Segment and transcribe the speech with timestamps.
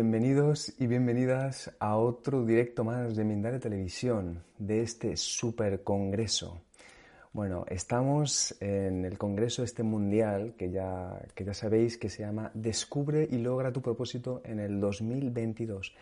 [0.00, 6.60] Bienvenidos y bienvenidas a otro directo más de Mindalia Televisión, de este super congreso.
[7.32, 12.52] Bueno, estamos en el congreso este mundial que ya, que ya sabéis que se llama
[12.54, 15.92] Descubre y logra tu propósito en el 2022.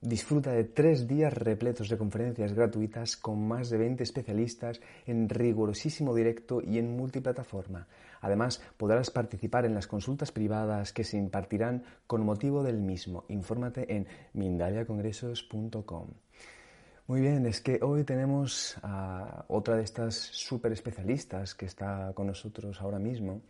[0.00, 6.14] Disfruta de tres días repletos de conferencias gratuitas con más de 20 especialistas en rigurosísimo
[6.14, 7.88] directo y en multiplataforma.
[8.26, 13.24] Además, podrás participar en las consultas privadas que se impartirán con motivo del mismo.
[13.28, 16.08] Infórmate en mindaliacongresos.com.
[17.06, 22.26] Muy bien, es que hoy tenemos a otra de estas super especialistas que está con
[22.26, 23.42] nosotros ahora mismo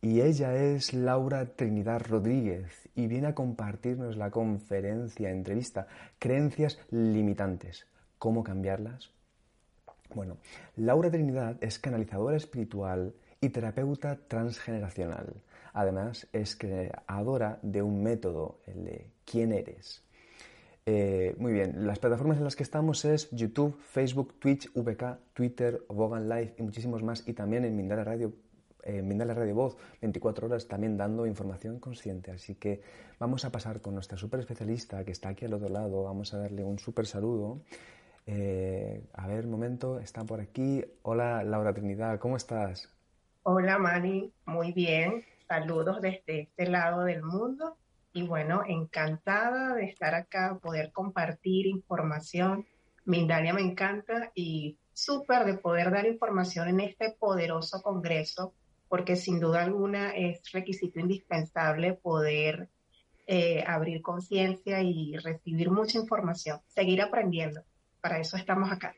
[0.00, 5.88] y ella es Laura Trinidad Rodríguez y viene a compartirnos la conferencia, entrevista,
[6.20, 7.88] Creencias Limitantes.
[8.20, 9.10] ¿Cómo cambiarlas?
[10.14, 10.36] Bueno,
[10.76, 13.12] Laura Trinidad es canalizadora espiritual
[13.44, 15.34] y terapeuta transgeneracional.
[15.74, 20.02] Además, es creadora de un método, el de ¿Quién eres?
[20.86, 25.82] Eh, muy bien, las plataformas en las que estamos es YouTube, Facebook, Twitch, VK, Twitter,
[25.88, 28.32] Vogan Live y muchísimos más y también en Mindala Radio
[28.82, 32.30] eh, Radio Voz, 24 horas también dando información consciente.
[32.30, 32.82] Así que
[33.18, 36.04] vamos a pasar con nuestra super especialista que está aquí al otro lado.
[36.04, 37.60] Vamos a darle un super saludo.
[38.26, 40.84] Eh, a ver, un momento, está por aquí.
[41.02, 42.93] Hola, Laura Trinidad, ¿cómo estás?
[43.46, 45.22] Hola, Mari, muy bien.
[45.46, 47.76] Saludos desde este lado del mundo.
[48.14, 52.66] Y bueno, encantada de estar acá, poder compartir información.
[53.04, 58.54] Mindalia me encanta y súper de poder dar información en este poderoso congreso
[58.88, 62.70] porque sin duda alguna es requisito indispensable poder
[63.26, 67.60] eh, abrir conciencia y recibir mucha información, seguir aprendiendo.
[68.00, 68.94] Para eso estamos acá.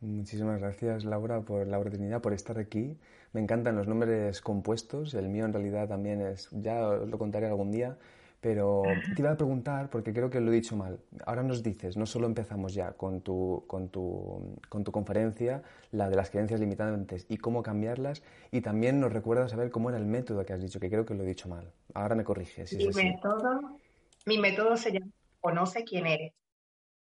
[0.00, 2.98] Muchísimas gracias Laura por la oportunidad, por estar aquí.
[3.32, 7.70] Me encantan los nombres compuestos, el mío en realidad también es, ya lo contaré algún
[7.70, 7.96] día,
[8.40, 8.82] pero
[9.14, 11.00] te iba a preguntar, porque creo que lo he dicho mal.
[11.24, 16.08] Ahora nos dices, no solo empezamos ya con tu, con tu, con tu conferencia, la
[16.08, 18.22] de las creencias limitantes y cómo cambiarlas,
[18.52, 21.14] y también nos recuerdas saber cómo era el método que has dicho, que creo que
[21.14, 21.72] lo he dicho mal.
[21.94, 22.72] Ahora me corriges.
[22.74, 23.78] mi, método,
[24.26, 25.10] mi método se llama
[25.40, 26.32] Conoce quién eres.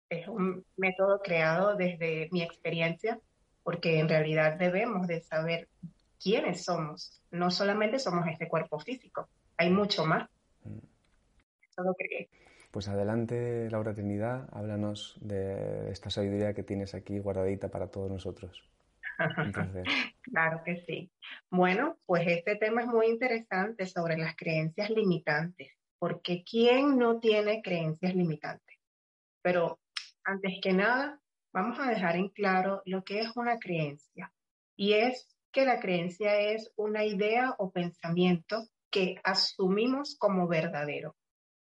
[0.10, 3.20] Es un método creado desde mi experiencia,
[3.64, 5.68] porque en realidad debemos de saber
[6.22, 7.22] quiénes somos.
[7.32, 9.28] No solamente somos este cuerpo físico,
[9.58, 10.30] hay mucho más.
[10.64, 10.78] Mm.
[12.72, 18.64] Pues adelante, Laura Trinidad, háblanos de esta sabiduría que tienes aquí guardadita para todos nosotros.
[20.22, 21.12] claro que sí.
[21.50, 27.62] Bueno, pues este tema es muy interesante sobre las creencias limitantes, porque ¿quién no tiene
[27.62, 28.78] creencias limitantes?
[29.42, 29.80] Pero
[30.28, 31.22] antes que nada,
[31.54, 34.34] vamos a dejar en claro lo que es una creencia.
[34.76, 41.16] Y es que la creencia es una idea o pensamiento que asumimos como verdadero.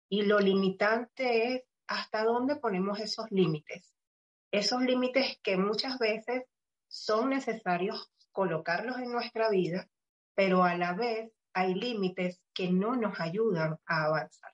[0.10, 3.96] Y lo limitante es hasta dónde ponemos esos límites.
[4.52, 6.44] Esos límites que muchas veces
[6.88, 9.90] son necesarios colocarlos en nuestra vida,
[10.36, 14.54] pero a la vez hay límites que no nos ayudan a avanzar.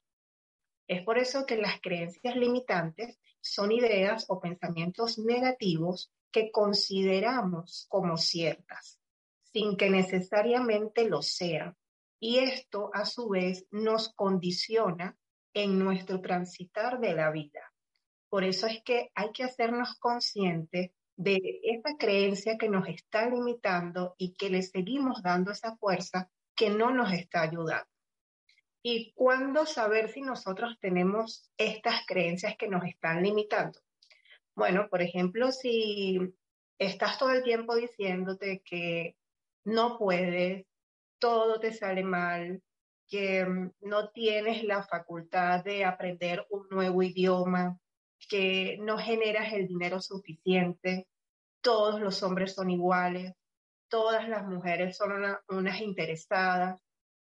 [0.88, 3.20] Es por eso que las creencias limitantes
[3.54, 9.00] son ideas o pensamientos negativos que consideramos como ciertas,
[9.52, 11.76] sin que necesariamente lo sean.
[12.20, 15.18] Y esto a su vez nos condiciona
[15.54, 17.74] en nuestro transitar de la vida.
[18.30, 24.16] Por eso es que hay que hacernos conscientes de esa creencia que nos está limitando
[24.18, 27.90] y que le seguimos dando esa fuerza que no nos está ayudando.
[28.90, 33.82] ¿Y cuándo saber si nosotros tenemos estas creencias que nos están limitando?
[34.56, 36.18] Bueno, por ejemplo, si
[36.80, 39.18] estás todo el tiempo diciéndote que
[39.66, 40.66] no puedes,
[41.20, 42.64] todo te sale mal,
[43.10, 47.78] que mm, no tienes la facultad de aprender un nuevo idioma,
[48.30, 51.10] que no generas el dinero suficiente,
[51.60, 53.34] todos los hombres son iguales,
[53.90, 55.12] todas las mujeres son
[55.50, 56.87] unas interesadas.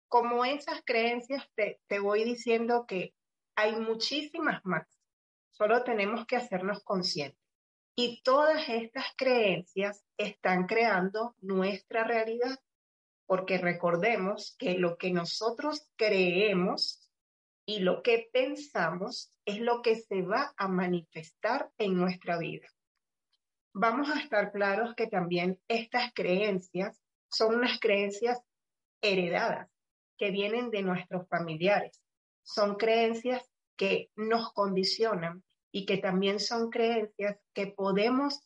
[0.09, 3.13] Como esas creencias, te, te voy diciendo que
[3.55, 4.87] hay muchísimas más,
[5.51, 7.39] solo tenemos que hacernos conscientes.
[7.95, 12.57] Y todas estas creencias están creando nuestra realidad,
[13.27, 17.07] porque recordemos que lo que nosotros creemos
[17.67, 22.67] y lo que pensamos es lo que se va a manifestar en nuestra vida.
[23.73, 28.41] Vamos a estar claros que también estas creencias son unas creencias
[29.01, 29.69] heredadas
[30.19, 32.03] que vienen de nuestros familiares.
[32.43, 38.41] Son creencias que nos condicionan y que también son creencias que podemos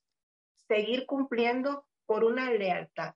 [0.67, 3.15] seguir cumpliendo por una lealtad.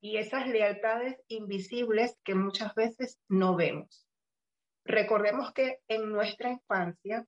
[0.00, 4.08] Y esas lealtades invisibles que muchas veces no vemos.
[4.84, 7.26] Recordemos que en nuestra infancia,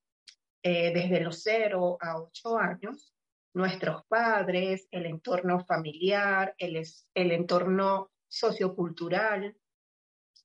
[0.63, 3.15] eh, desde los 0 a 8 años,
[3.53, 6.83] nuestros padres, el entorno familiar, el,
[7.15, 9.57] el entorno sociocultural,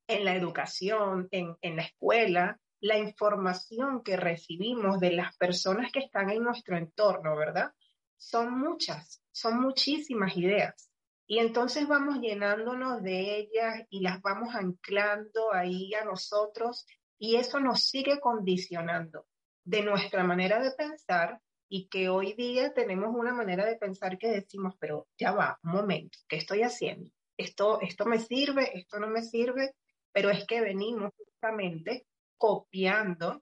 [0.09, 5.99] en la educación, en, en la escuela, la información que recibimos de las personas que
[5.99, 7.71] están en nuestro entorno, ¿verdad?
[8.17, 10.89] Son muchas, son muchísimas ideas.
[11.27, 16.87] Y entonces vamos llenándonos de ellas y las vamos anclando ahí a nosotros
[17.19, 19.27] y eso nos sigue condicionando
[19.63, 21.39] de nuestra manera de pensar
[21.69, 25.71] y que hoy día tenemos una manera de pensar que decimos, pero ya va, un
[25.73, 27.11] momento, ¿qué estoy haciendo?
[27.37, 29.75] Esto, esto me sirve, esto no me sirve,
[30.11, 32.05] pero es que venimos justamente
[32.37, 33.41] copiando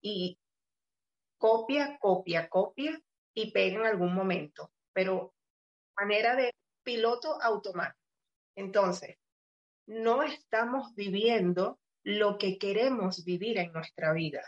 [0.00, 0.38] y
[1.38, 3.00] copia, copia, copia
[3.34, 5.34] y pega en algún momento, pero
[5.96, 7.98] manera de piloto automático.
[8.56, 9.16] Entonces,
[9.86, 14.42] no estamos viviendo lo que queremos vivir en nuestra vida.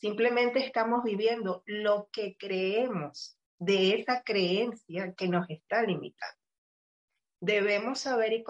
[0.00, 6.38] Simplemente estamos viviendo lo que creemos de esa creencia que nos está limitando.
[7.40, 8.42] Debemos saber y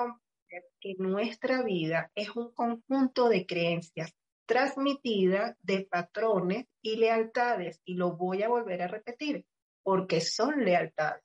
[0.99, 4.15] nuestra vida es un conjunto de creencias
[4.47, 7.81] transmitida de patrones y lealtades.
[7.85, 9.47] Y lo voy a volver a repetir,
[9.83, 11.23] porque son lealtades.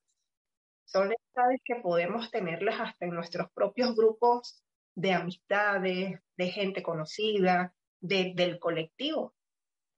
[0.85, 4.63] Son lealtades que podemos tenerlas hasta en nuestros propios grupos
[4.95, 9.35] de amistades, de gente conocida, del colectivo.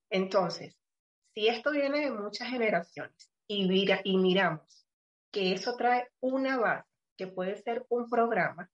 [0.09, 0.75] Entonces,
[1.33, 4.85] si esto viene de muchas generaciones y, mira, y miramos
[5.31, 8.69] que eso trae una base, que puede ser un programa,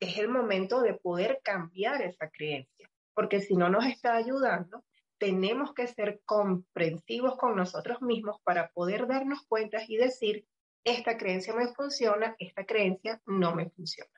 [0.00, 2.90] es el momento de poder cambiar esa creencia
[3.20, 4.82] porque si no nos está ayudando,
[5.18, 10.46] tenemos que ser comprensivos con nosotros mismos para poder darnos cuenta y decir,
[10.84, 14.10] esta creencia me funciona, esta creencia no me funciona.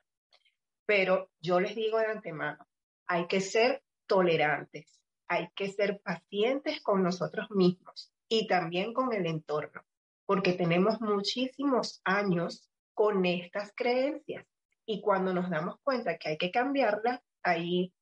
[0.85, 2.65] Pero yo les digo de antemano,
[3.05, 9.25] hay que ser tolerantes, hay que ser pacientes con nosotros mismos y también con el
[9.25, 9.83] entorno,
[10.25, 14.45] porque tenemos muchísimos años con estas creencias
[14.85, 17.93] y cuando nos damos cuenta que hay que cambiarla, ahí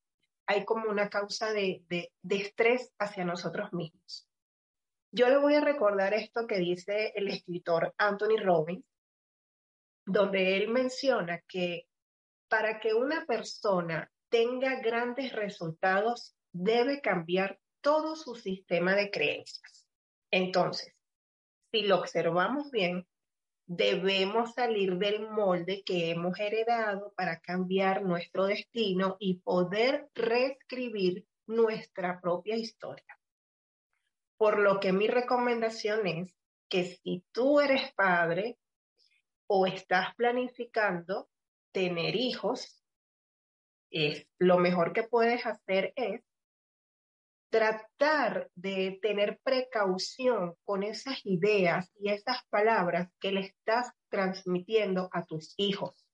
[0.46, 1.82] hay como una causa de,
[2.28, 4.28] estrés hacia nosotros mismos.
[5.12, 8.84] Yo le voy a recordar esto que dice el escritor Anthony Robbins,
[10.04, 11.86] donde él menciona que
[12.48, 19.86] para que una persona tenga grandes resultados, debe cambiar todo su sistema de creencias.
[20.30, 20.94] Entonces,
[21.70, 23.06] si lo observamos bien,
[23.76, 32.20] debemos salir del molde que hemos heredado para cambiar nuestro destino y poder reescribir nuestra
[32.20, 33.18] propia historia.
[34.36, 36.34] Por lo que mi recomendación es
[36.68, 38.58] que si tú eres padre
[39.46, 41.30] o estás planificando
[41.72, 42.84] tener hijos,
[43.90, 46.22] es, lo mejor que puedes hacer es
[47.52, 55.26] tratar de tener precaución con esas ideas y esas palabras que le estás transmitiendo a
[55.26, 56.06] tus hijos.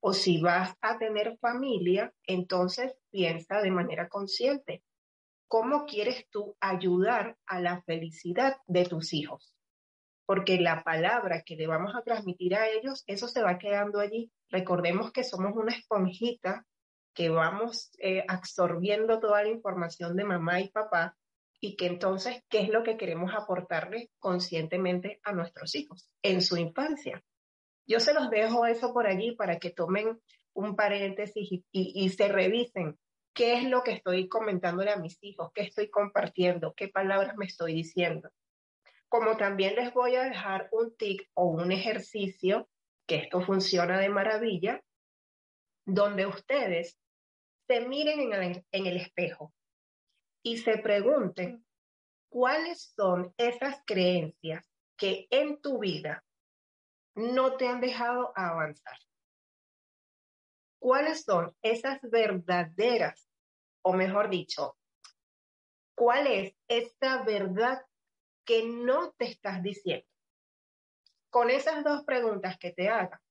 [0.00, 4.82] O si vas a tener familia, entonces piensa de manera consciente.
[5.46, 9.54] ¿Cómo quieres tú ayudar a la felicidad de tus hijos?
[10.26, 14.32] Porque la palabra que le vamos a transmitir a ellos, eso se va quedando allí.
[14.50, 16.66] Recordemos que somos una esponjita
[17.14, 21.16] que vamos eh, absorbiendo toda la información de mamá y papá
[21.60, 26.56] y que entonces, ¿qué es lo que queremos aportarle conscientemente a nuestros hijos en su
[26.56, 27.22] infancia?
[27.86, 30.20] Yo se los dejo eso por allí para que tomen
[30.52, 32.98] un paréntesis y, y se revisen
[33.32, 37.46] qué es lo que estoy comentándole a mis hijos, qué estoy compartiendo, qué palabras me
[37.46, 38.30] estoy diciendo.
[39.08, 42.68] Como también les voy a dejar un tic o un ejercicio,
[43.06, 44.82] que esto funciona de maravilla,
[45.84, 46.98] donde ustedes
[47.66, 49.52] se miren en el, en el espejo
[50.42, 51.64] y se pregunten
[52.28, 56.24] cuáles son esas creencias que en tu vida
[57.14, 58.98] no te han dejado avanzar.
[60.78, 63.26] ¿Cuáles son esas verdaderas,
[63.82, 64.76] o mejor dicho,
[65.94, 67.82] cuál es esta verdad
[68.44, 70.06] que no te estás diciendo?
[71.30, 73.22] Con esas dos preguntas que te haga,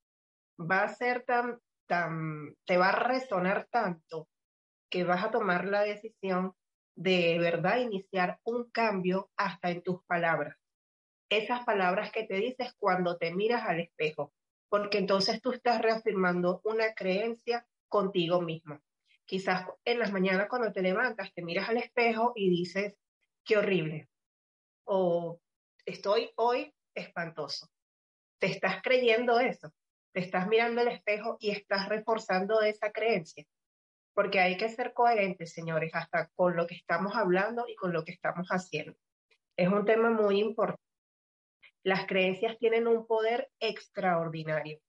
[0.59, 4.29] va a ser tan, te va a resonar tanto
[4.89, 6.55] que vas a tomar la decisión
[6.95, 10.55] de verdad iniciar un cambio hasta en tus palabras.
[11.29, 14.33] Esas palabras que te dices cuando te miras al espejo,
[14.69, 18.79] porque entonces tú estás reafirmando una creencia contigo mismo.
[19.25, 22.93] Quizás en las mañanas cuando te levantas, te miras al espejo y dices,
[23.43, 24.09] qué horrible,
[24.83, 25.39] o
[25.85, 27.67] estoy hoy espantoso.
[28.39, 29.71] Te estás creyendo eso,
[30.13, 33.45] te estás mirando al espejo y estás reforzando esa creencia
[34.13, 38.03] porque hay que ser coherentes, señores, hasta con lo que estamos hablando y con lo
[38.03, 38.95] que estamos haciendo.
[39.57, 40.81] Es un tema muy importante.
[41.83, 44.79] Las creencias tienen un poder extraordinario,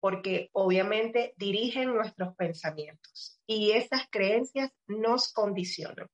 [0.00, 6.08] porque obviamente dirigen nuestros pensamientos y esas creencias nos condicionan.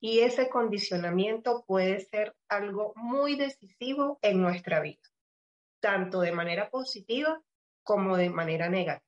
[0.00, 5.02] Y ese condicionamiento puede ser algo muy decisivo en nuestra vida,
[5.80, 7.42] tanto de manera positiva
[7.84, 9.04] como de manera negativa.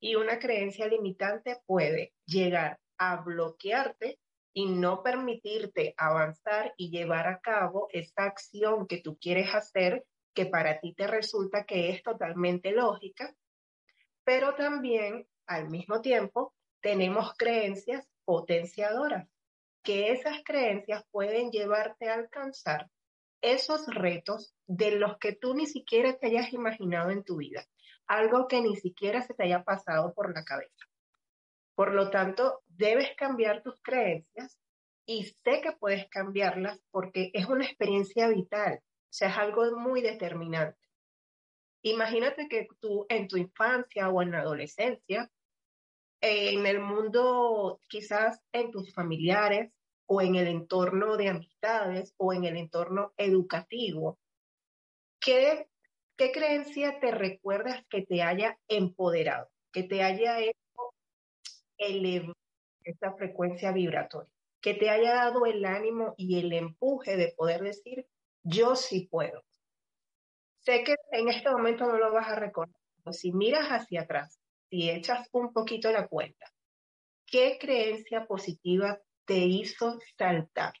[0.00, 4.18] Y una creencia limitante puede llegar a bloquearte
[4.52, 10.46] y no permitirte avanzar y llevar a cabo esa acción que tú quieres hacer, que
[10.46, 13.34] para ti te resulta que es totalmente lógica,
[14.22, 19.28] pero también al mismo tiempo tenemos creencias potenciadoras,
[19.82, 22.88] que esas creencias pueden llevarte a alcanzar
[23.52, 27.66] esos retos de los que tú ni siquiera te hayas imaginado en tu vida
[28.06, 30.86] algo que ni siquiera se te haya pasado por la cabeza.
[31.74, 34.58] Por lo tanto, debes cambiar tus creencias
[35.06, 40.00] y sé que puedes cambiarlas porque es una experiencia vital, o sea, es algo muy
[40.00, 40.78] determinante.
[41.82, 45.30] Imagínate que tú en tu infancia o en la adolescencia,
[46.20, 49.73] en el mundo, quizás en tus familiares
[50.06, 54.18] o en el entorno de amistades o en el entorno educativo,
[55.20, 55.68] ¿qué
[56.16, 60.54] ¿Qué creencia te recuerdas que te haya empoderado, que te haya hecho
[61.76, 62.36] elevar
[62.84, 64.30] esa frecuencia vibratoria,
[64.60, 68.06] que te haya dado el ánimo y el empuje de poder decir,
[68.44, 69.42] yo sí puedo?
[70.60, 74.38] Sé que en este momento no lo vas a recordar, pero si miras hacia atrás,
[74.70, 76.52] si echas un poquito la cuenta,
[77.26, 80.72] ¿qué creencia positiva te hizo saltar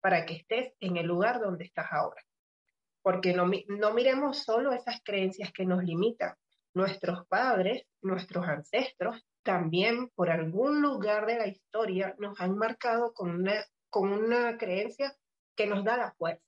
[0.00, 2.22] para que estés en el lugar donde estás ahora?
[3.02, 6.34] porque no, no miremos solo esas creencias que nos limitan.
[6.74, 13.30] Nuestros padres, nuestros ancestros, también por algún lugar de la historia nos han marcado con
[13.30, 15.14] una, con una creencia
[15.56, 16.42] que nos da la fuerza.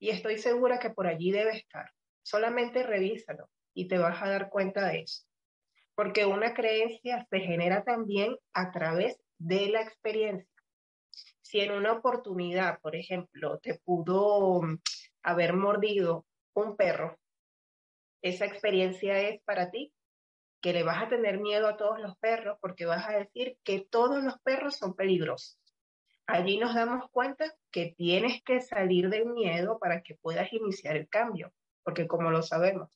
[0.00, 1.90] Y estoy segura que por allí debe estar.
[2.22, 5.24] Solamente revísalo y te vas a dar cuenta de eso.
[5.94, 10.48] Porque una creencia se genera también a través de la experiencia.
[11.40, 14.60] Si en una oportunidad, por ejemplo, te pudo
[15.22, 17.18] haber mordido un perro,
[18.20, 19.92] esa experiencia es para ti,
[20.60, 23.86] que le vas a tener miedo a todos los perros porque vas a decir que
[23.88, 25.58] todos los perros son peligrosos.
[26.26, 31.08] Allí nos damos cuenta que tienes que salir del miedo para que puedas iniciar el
[31.08, 31.52] cambio,
[31.84, 32.90] porque como lo sabemos,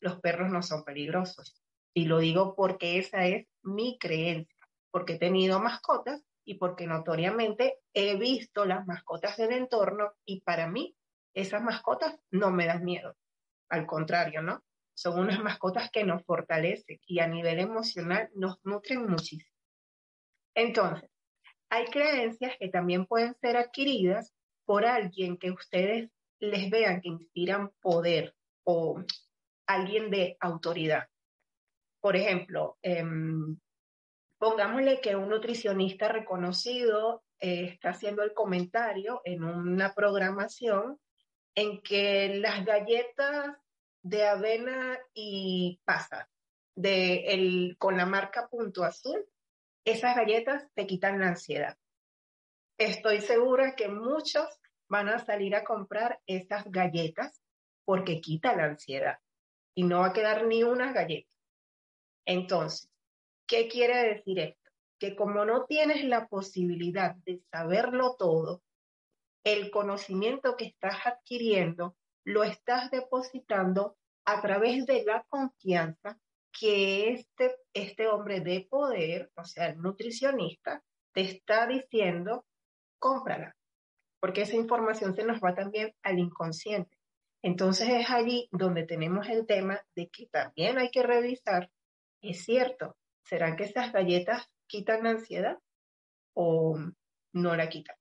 [0.00, 1.60] los perros no son peligrosos.
[1.94, 4.57] Y lo digo porque esa es mi creencia,
[4.90, 10.66] porque he tenido mascotas y porque notoriamente he visto las mascotas del entorno y para
[10.66, 10.96] mí
[11.34, 13.16] esas mascotas no me dan miedo.
[13.68, 14.64] Al contrario, ¿no?
[14.94, 19.52] Son unas mascotas que nos fortalecen y a nivel emocional nos nutren muchísimo.
[20.54, 21.10] Entonces,
[21.70, 27.70] hay creencias que también pueden ser adquiridas por alguien que ustedes les vean que inspiran
[27.80, 29.02] poder o
[29.66, 31.08] alguien de autoridad.
[32.00, 33.58] Por ejemplo, em,
[34.38, 40.98] pongámosle que un nutricionista reconocido eh, está haciendo el comentario en una programación
[41.54, 43.56] en que las galletas
[44.02, 46.28] de avena y pasa
[46.76, 49.26] de el, con la marca Punto Azul,
[49.84, 51.76] esas galletas te quitan la ansiedad.
[52.78, 54.46] Estoy segura que muchos
[54.88, 57.42] van a salir a comprar estas galletas
[57.84, 59.18] porque quita la ansiedad
[59.74, 61.30] y no va a quedar ni una galleta.
[62.24, 62.88] Entonces,
[63.48, 64.70] ¿qué quiere decir esto?
[65.00, 68.62] Que como no tienes la posibilidad de saberlo todo,
[69.44, 76.18] el conocimiento que estás adquiriendo lo estás depositando a través de la confianza
[76.52, 80.82] que este, este hombre de poder, o sea, el nutricionista,
[81.14, 82.44] te está diciendo,
[82.98, 83.56] cómprala,
[84.20, 86.98] porque esa información se nos va también al inconsciente.
[87.42, 91.70] Entonces es allí donde tenemos el tema de que también hay que revisar,
[92.20, 92.96] es cierto,
[93.28, 95.58] ¿será que esas galletas quitan la ansiedad
[96.34, 96.78] o
[97.32, 97.96] no la quitan?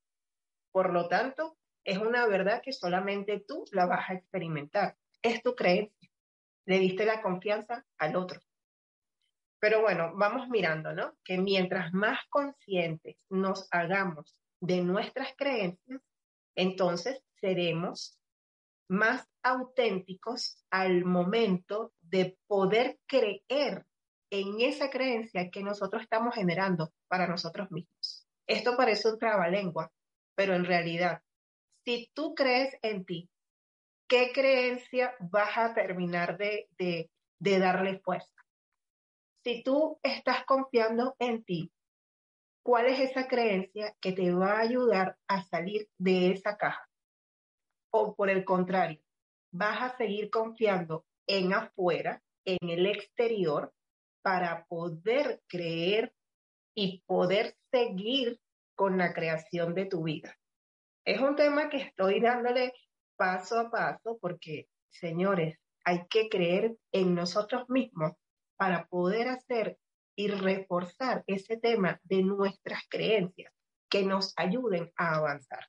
[0.71, 4.97] Por lo tanto, es una verdad que solamente tú la vas a experimentar.
[5.21, 6.09] Es tu creencia.
[6.65, 8.41] Le diste la confianza al otro.
[9.59, 11.13] Pero bueno, vamos mirando, ¿no?
[11.23, 16.01] Que mientras más conscientes nos hagamos de nuestras creencias,
[16.55, 18.19] entonces seremos
[18.89, 23.85] más auténticos al momento de poder creer
[24.29, 28.27] en esa creencia que nosotros estamos generando para nosotros mismos.
[28.47, 29.91] Esto parece un trabalengua,
[30.35, 31.21] pero en realidad,
[31.85, 33.29] si tú crees en ti,
[34.07, 37.09] ¿qué creencia vas a terminar de, de,
[37.39, 38.45] de darle fuerza?
[39.43, 41.71] Si tú estás confiando en ti,
[42.63, 46.87] ¿cuál es esa creencia que te va a ayudar a salir de esa caja?
[47.91, 49.01] o por el contrario,
[49.51, 53.73] vas a seguir confiando en afuera, en el exterior,
[54.27, 56.13] para poder creer
[56.75, 58.41] y poder seguir
[58.75, 60.37] con la creación de tu vida.
[61.05, 62.73] Es un tema que estoy dándole
[63.15, 68.15] paso a paso porque, señores, hay que creer en nosotros mismos
[68.57, 69.77] para poder hacer
[70.17, 73.53] y reforzar ese tema de nuestras creencias
[73.89, 75.65] que nos ayuden a avanzar.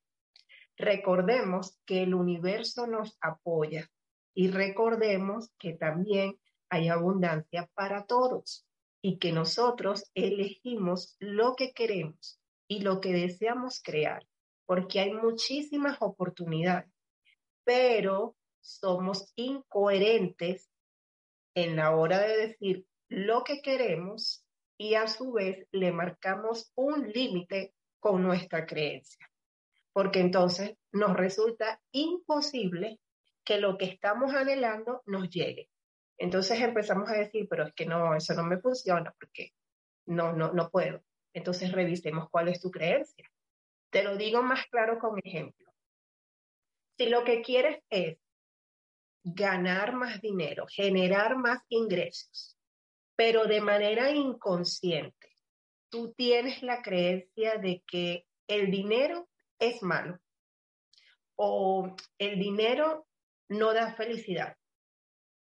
[0.76, 3.88] Recordemos que el universo nos apoya
[4.34, 8.66] y recordemos que también hay abundancia para todos
[9.02, 14.26] y que nosotros elegimos lo que queremos y lo que deseamos crear,
[14.66, 16.92] porque hay muchísimas oportunidades,
[17.64, 20.70] pero somos incoherentes
[21.54, 24.44] en la hora de decir lo que queremos
[24.76, 29.28] y a su vez le marcamos un límite con nuestra creencia
[29.98, 33.00] porque entonces nos resulta imposible
[33.44, 35.70] que lo que estamos anhelando nos llegue.
[36.18, 39.52] Entonces empezamos a decir, pero es que no, eso no me funciona porque
[40.06, 41.02] no, no, no puedo.
[41.32, 43.30] Entonces revisemos cuál es tu creencia.
[43.90, 45.72] Te lo digo más claro con ejemplo.
[46.98, 48.18] Si lo que quieres es
[49.22, 52.58] ganar más dinero, generar más ingresos,
[53.14, 55.28] pero de manera inconsciente,
[55.88, 59.28] tú tienes la creencia de que el dinero
[59.58, 60.18] es malo.
[61.36, 63.06] O el dinero
[63.48, 64.57] no da felicidad.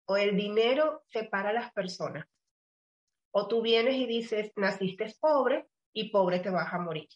[0.06, 2.26] O el dinero separa a las personas.
[3.30, 7.08] O tú vienes y dices, naciste pobre y pobre te vas a morir.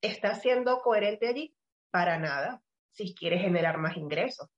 [0.00, 1.54] ¿Estás siendo coherente allí?
[1.90, 2.62] Para nada,
[2.92, 4.48] si quieres generar más ingresos.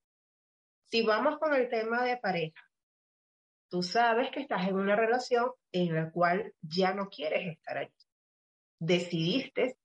[0.90, 2.60] Si vamos con el tema de pareja,
[3.68, 7.94] tú sabes que estás en una relación en la cual ya no quieres estar allí.
[8.78, 9.78] Decidiste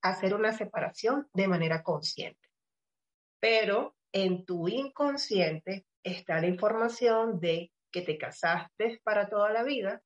[0.00, 2.48] hacer una separación de manera consciente.
[3.40, 10.02] Pero en tu inconsciente está la información de que te casaste para toda la vida,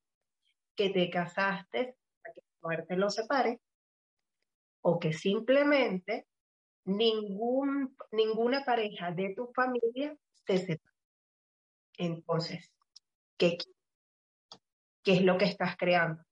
[0.74, 3.60] que te casaste para que la muerte los separe,
[4.80, 6.26] o que simplemente
[6.84, 10.96] ningún, ninguna pareja de tu familia se separa.
[11.98, 12.72] Entonces,
[13.36, 13.58] ¿qué,
[15.02, 16.22] ¿qué es lo que estás creando?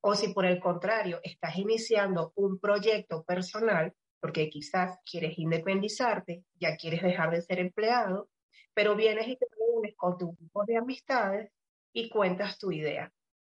[0.00, 6.76] O si por el contrario estás iniciando un proyecto personal, porque quizás quieres independizarte, ya
[6.76, 8.28] quieres dejar de ser empleado,
[8.74, 11.52] pero vienes y te reúnes con tu grupo de amistades
[11.92, 13.12] y cuentas tu idea.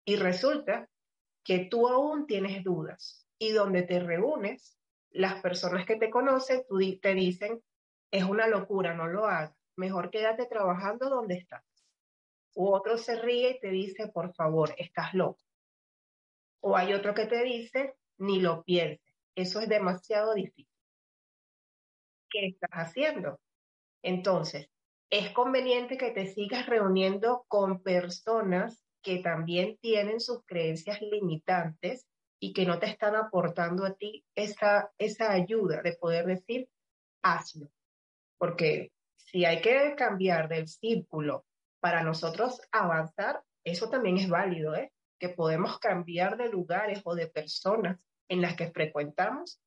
[0.04, 0.88] Y resulta
[1.42, 4.78] que tú aún tienes dudas y donde te reúnes,
[5.10, 6.62] las personas que te conocen
[7.00, 7.62] te dicen,
[8.10, 11.64] es una locura, no lo hagas, mejor quédate trabajando donde estás.
[12.54, 15.42] U otro se ríe y te dice, por favor, estás loco.
[16.60, 20.68] O hay otro que te dice, ni lo pienses, eso es demasiado difícil.
[22.30, 23.40] ¿Qué estás haciendo?
[24.02, 24.68] Entonces,
[25.10, 32.06] es conveniente que te sigas reuniendo con personas que también tienen sus creencias limitantes
[32.40, 36.68] y que no te están aportando a ti esa, esa ayuda de poder decir,
[37.22, 37.68] hazlo.
[38.38, 41.46] Porque si hay que cambiar del círculo
[41.80, 44.92] para nosotros avanzar, eso también es válido, ¿eh?
[45.18, 49.60] que podemos cambiar de lugares o de personas en las que frecuentamos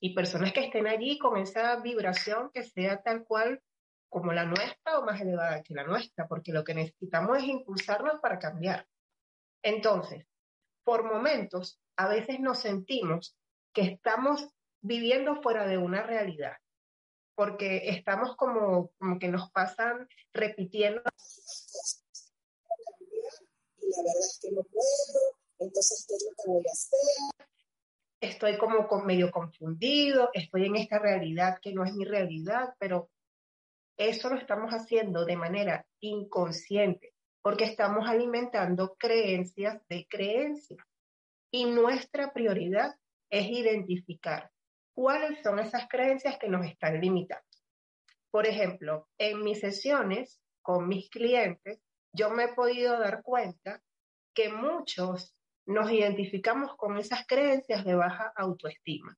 [0.00, 3.62] y personas que estén allí con esa vibración que sea tal cual
[4.08, 8.20] como la nuestra o más elevada que la nuestra, porque lo que necesitamos es impulsarnos
[8.20, 8.86] para cambiar.
[9.62, 10.26] Entonces,
[10.84, 13.36] por momentos, a veces nos sentimos
[13.72, 14.48] que estamos
[14.80, 16.56] viviendo fuera de una realidad,
[17.34, 21.02] porque estamos como, como que nos pasan repitiendo.
[23.78, 27.48] Y la verdad es que no puedo, entonces, ¿qué es lo que voy a hacer?
[28.20, 33.10] Estoy como medio confundido, estoy en esta realidad que no es mi realidad, pero
[33.96, 40.84] eso lo estamos haciendo de manera inconsciente, porque estamos alimentando creencias de creencias.
[41.50, 42.96] Y nuestra prioridad
[43.30, 44.50] es identificar
[44.92, 47.44] cuáles son esas creencias que nos están limitando.
[48.30, 51.80] Por ejemplo, en mis sesiones con mis clientes,
[52.12, 53.82] yo me he podido dar cuenta
[54.34, 59.16] que muchos nos identificamos con esas creencias de baja autoestima.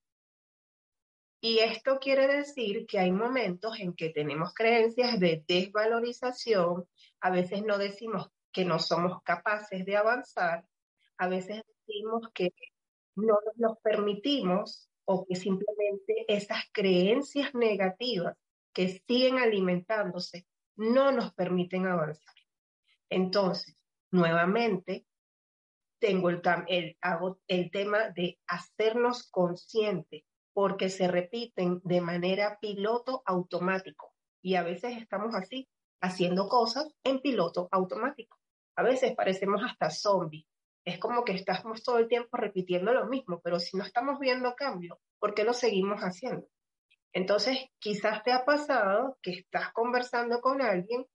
[1.41, 6.85] Y esto quiere decir que hay momentos en que tenemos creencias de desvalorización,
[7.21, 10.65] a veces no decimos que no somos capaces de avanzar,
[11.17, 12.53] a veces decimos que
[13.15, 18.35] no nos permitimos o que simplemente esas creencias negativas
[18.73, 22.35] que siguen alimentándose no nos permiten avanzar.
[23.09, 23.75] Entonces,
[24.11, 25.05] nuevamente,
[25.99, 26.41] tengo el,
[27.47, 34.13] el, tema de hacernos conscientes porque se repiten de manera piloto automático.
[34.41, 35.67] Y a veces estamos así,
[36.01, 38.37] haciendo cosas en piloto automático.
[38.75, 40.45] A veces parecemos hasta zombies.
[40.85, 44.55] Es como que estamos todo el tiempo repitiendo lo mismo, pero si no estamos viendo
[44.55, 46.47] cambio, ¿por qué lo seguimos haciendo?
[47.11, 51.05] Entonces, quizás te ha pasado que estás conversando con alguien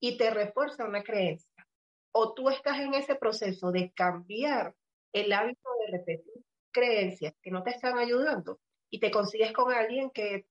[0.00, 1.66] y te refuerza una creencia.
[2.12, 4.74] O tú estás en ese proceso de cambiar
[5.12, 8.58] el hábito de repetir creencias que no te están ayudando
[8.92, 10.46] y te consigues con alguien que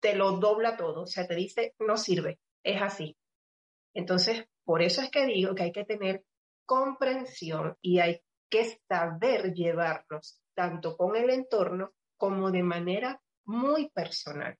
[0.00, 3.18] te lo dobla todo, o sea, te dice, no sirve, es así.
[3.92, 6.24] Entonces, por eso es que digo que hay que tener
[6.64, 14.56] comprensión y hay que saber llevarnos tanto con el entorno como de manera muy personal.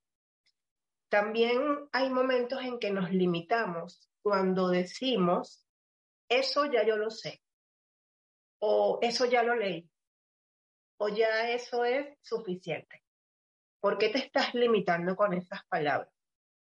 [1.08, 5.64] También hay momentos en que nos limitamos cuando decimos,
[6.28, 7.40] eso ya yo lo sé,
[8.58, 9.88] o eso ya lo leí,
[10.98, 13.02] o ya eso es suficiente?
[13.80, 16.12] ¿Por qué te estás limitando con esas palabras?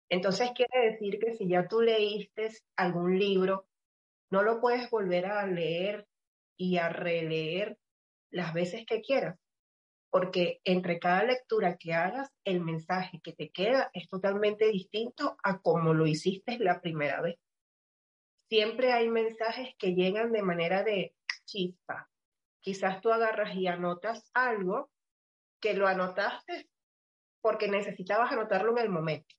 [0.08, 3.66] Entonces quiere decir que si ya tú leíste algún libro,
[4.30, 6.06] no lo puedes volver a leer
[6.56, 7.78] y a releer
[8.30, 9.38] las veces que quieras,
[10.10, 15.60] porque entre cada lectura que hagas, el mensaje que te queda es totalmente distinto a
[15.60, 17.36] como lo hiciste la primera vez.
[18.48, 21.14] Siempre hay mensajes que llegan de manera de
[21.46, 22.08] chispa,
[22.66, 24.90] Quizás tú agarras y anotas algo
[25.62, 26.68] que lo anotaste
[27.40, 29.36] porque necesitabas anotarlo en el momento,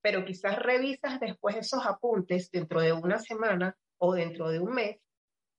[0.00, 5.00] pero quizás revisas después esos apuntes dentro de una semana o dentro de un mes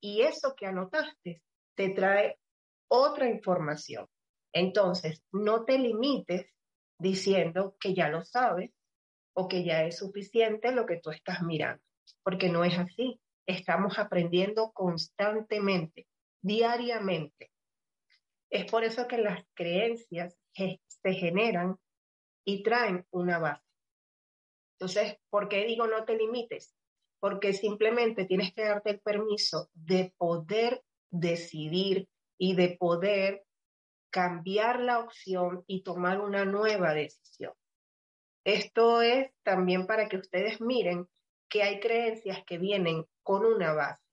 [0.00, 1.42] y eso que anotaste
[1.74, 2.38] te trae
[2.88, 4.06] otra información.
[4.54, 6.46] Entonces, no te limites
[6.98, 8.70] diciendo que ya lo sabes
[9.34, 11.84] o que ya es suficiente lo que tú estás mirando,
[12.22, 13.20] porque no es así.
[13.46, 16.06] Estamos aprendiendo constantemente
[16.46, 17.50] diariamente.
[18.48, 21.76] Es por eso que las creencias se generan
[22.44, 23.64] y traen una base.
[24.78, 26.72] Entonces, ¿por qué digo no te limites?
[27.18, 33.44] Porque simplemente tienes que darte el permiso de poder decidir y de poder
[34.10, 37.54] cambiar la opción y tomar una nueva decisión.
[38.44, 41.08] Esto es también para que ustedes miren
[41.48, 44.05] que hay creencias que vienen con una base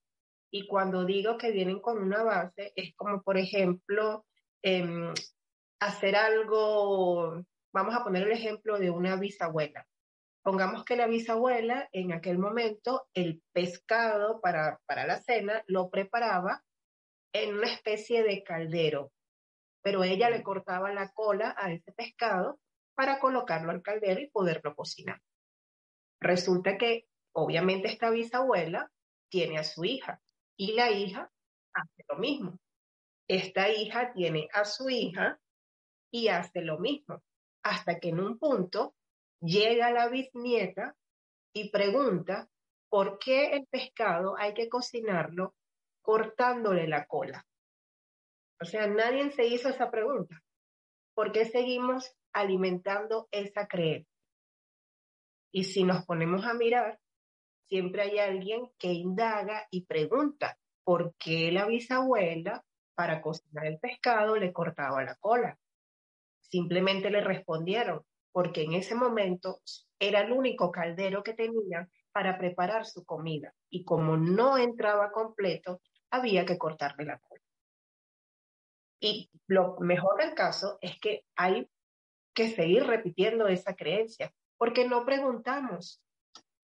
[0.53, 4.23] y cuando digo que vienen con una base, es como, por ejemplo,
[4.61, 5.11] em,
[5.79, 9.87] hacer algo, vamos a poner el ejemplo de una bisabuela.
[10.43, 16.63] Pongamos que la bisabuela en aquel momento el pescado para, para la cena lo preparaba
[17.33, 19.11] en una especie de caldero,
[19.81, 22.59] pero ella le cortaba la cola a ese pescado
[22.93, 25.19] para colocarlo al caldero y poderlo cocinar.
[26.19, 28.91] Resulta que obviamente esta bisabuela
[29.29, 30.21] tiene a su hija
[30.57, 31.31] y la hija
[31.73, 32.59] hace lo mismo.
[33.27, 35.39] Esta hija tiene a su hija
[36.11, 37.23] y hace lo mismo,
[37.63, 38.95] hasta que en un punto
[39.39, 40.95] llega la bisnieta
[41.53, 42.49] y pregunta
[42.89, 45.55] por qué el pescado hay que cocinarlo
[46.01, 47.45] cortándole la cola.
[48.61, 50.41] O sea, nadie se hizo esa pregunta.
[51.15, 54.11] ¿Por qué seguimos alimentando esa creencia?
[55.51, 56.99] Y si nos ponemos a mirar,
[57.73, 64.35] siempre hay alguien que indaga y pregunta por qué la bisabuela para cocinar el pescado
[64.35, 65.57] le cortaba la cola.
[66.39, 69.59] Simplemente le respondieron, porque en ese momento
[69.97, 75.81] era el único caldero que tenía para preparar su comida y como no entraba completo,
[76.11, 77.41] había que cortarle la cola.
[78.99, 81.67] Y lo mejor del caso es que hay
[82.35, 86.03] que seguir repitiendo esa creencia, porque no preguntamos,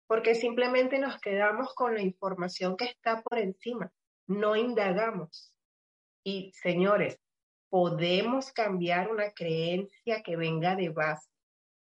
[0.06, 3.92] porque simplemente nos quedamos con la información que está por encima,
[4.26, 5.54] no indagamos.
[6.24, 7.18] Y señores,
[7.68, 11.30] podemos cambiar una creencia que venga de base.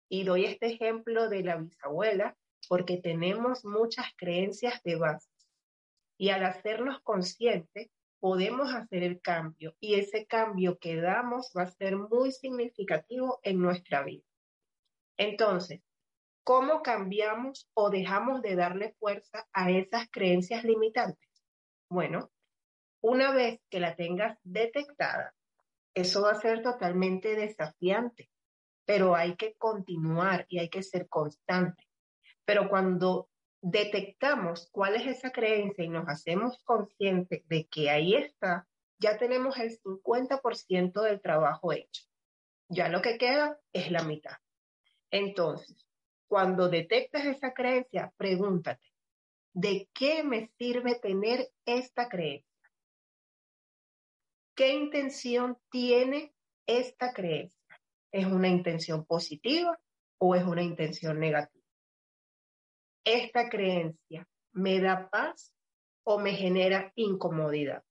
[0.09, 2.37] Y doy este ejemplo de la bisabuela,
[2.69, 5.29] porque tenemos muchas creencias de base.
[6.19, 7.91] Y al hacernos conscientes,
[8.23, 13.61] podemos hacer el cambio y ese cambio que damos va a ser muy significativo en
[13.61, 14.23] nuestra vida.
[15.17, 15.81] Entonces,
[16.45, 21.31] ¿cómo cambiamos o dejamos de darle fuerza a esas creencias limitantes?
[21.89, 22.31] Bueno,
[23.01, 25.35] una vez que la tengas detectada,
[25.95, 28.31] eso va a ser totalmente desafiante,
[28.85, 31.87] pero hay que continuar y hay que ser constante.
[32.45, 33.29] Pero cuando
[33.61, 38.67] detectamos cuál es esa creencia y nos hacemos conscientes de que ahí está,
[38.99, 42.05] ya tenemos el 50% del trabajo hecho.
[42.69, 44.37] Ya lo que queda es la mitad.
[45.11, 45.87] Entonces,
[46.33, 48.89] cuando detectas esa creencia, pregúntate,
[49.53, 52.71] ¿de qué me sirve tener esta creencia?
[54.57, 56.33] ¿Qué intención tiene
[56.67, 57.83] esta creencia?
[58.11, 59.79] ¿Es una intención positiva
[60.17, 61.63] o es una intención negativa?
[63.05, 65.53] esta creencia me da paz
[66.03, 67.85] o me genera incomodidad.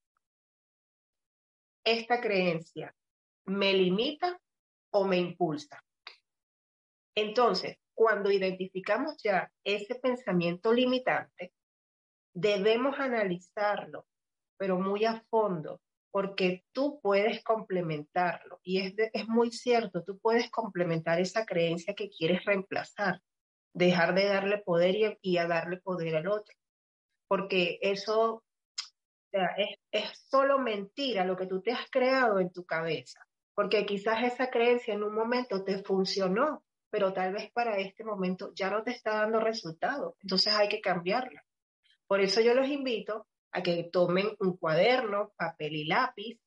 [1.84, 2.95] Esta creencia
[3.45, 4.39] me limita
[4.89, 5.84] o me impulsa.
[7.13, 11.53] Entonces, cuando identificamos ya ese pensamiento limitante,
[12.33, 14.07] debemos analizarlo,
[14.57, 18.59] pero muy a fondo, porque tú puedes complementarlo.
[18.63, 23.21] Y es, es muy cierto, tú puedes complementar esa creencia que quieres reemplazar
[23.71, 26.55] dejar de darle poder y, a darle poder al otro.
[27.27, 28.43] Porque eso
[29.31, 33.19] es, es solo mentira lo que tú te has creado en tu cabeza.
[33.53, 38.51] Porque quizás esa creencia en un momento te funcionó, pero tal vez para este momento
[38.54, 40.17] ya no te está dando resultado.
[40.21, 41.43] Entonces hay que cambiarla.
[42.06, 46.38] Por eso yo los invito a que tomen un cuaderno, papel y lápiz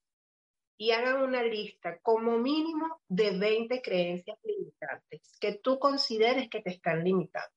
[0.77, 6.71] y hagan una lista como mínimo de 20 creencias limitantes que tú consideres que te
[6.71, 7.55] están limitando.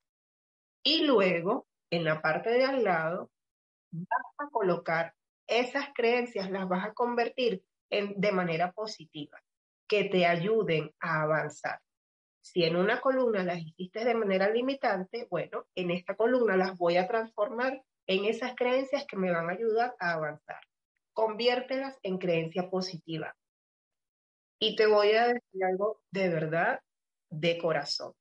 [0.84, 3.32] Y luego, en la parte de al lado,
[3.92, 5.14] vas a colocar
[5.48, 9.42] esas creencias, las vas a convertir en, de manera positiva,
[9.88, 11.82] que te ayuden a avanzar.
[12.54, 16.96] Si en una columna las hiciste de manera limitante, bueno, en esta columna las voy
[16.96, 20.62] a transformar en esas creencias que me van a ayudar a avanzar
[21.18, 23.36] conviértelas en creencia positiva.
[24.60, 26.80] Y te voy a decir algo de verdad,
[27.32, 28.14] de corazón.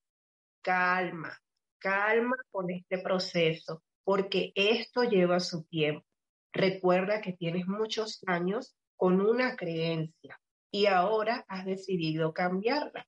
[0.63, 1.39] Calma,
[1.79, 6.07] calma con este proceso, porque esto lleva su tiempo.
[6.55, 10.41] Recuerda que tienes muchos años con una creencia
[10.73, 13.07] y ahora has decidido cambiarla.